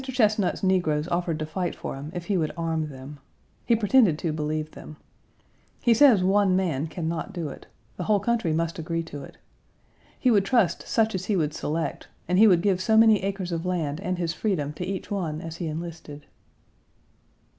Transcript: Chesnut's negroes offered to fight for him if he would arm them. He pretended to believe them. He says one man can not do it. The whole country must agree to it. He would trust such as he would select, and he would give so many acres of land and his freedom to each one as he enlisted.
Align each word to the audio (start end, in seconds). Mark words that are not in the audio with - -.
Chesnut's 0.03 0.63
negroes 0.63 1.07
offered 1.09 1.37
to 1.37 1.45
fight 1.45 1.75
for 1.75 1.93
him 1.95 2.09
if 2.15 2.25
he 2.25 2.35
would 2.35 2.51
arm 2.57 2.87
them. 2.89 3.19
He 3.67 3.75
pretended 3.75 4.17
to 4.17 4.33
believe 4.33 4.71
them. 4.71 4.97
He 5.83 5.93
says 5.93 6.23
one 6.23 6.55
man 6.55 6.87
can 6.87 7.07
not 7.07 7.33
do 7.33 7.49
it. 7.49 7.67
The 7.97 8.05
whole 8.05 8.19
country 8.19 8.51
must 8.51 8.79
agree 8.79 9.03
to 9.03 9.21
it. 9.23 9.37
He 10.19 10.31
would 10.31 10.43
trust 10.43 10.87
such 10.87 11.13
as 11.13 11.25
he 11.25 11.35
would 11.35 11.53
select, 11.53 12.07
and 12.27 12.39
he 12.39 12.47
would 12.47 12.63
give 12.63 12.81
so 12.81 12.97
many 12.97 13.21
acres 13.21 13.51
of 13.51 13.63
land 13.63 13.99
and 13.99 14.17
his 14.17 14.33
freedom 14.33 14.73
to 14.73 14.85
each 14.87 15.11
one 15.11 15.39
as 15.39 15.57
he 15.57 15.67
enlisted. 15.67 16.25